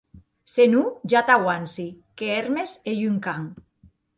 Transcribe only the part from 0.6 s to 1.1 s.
non,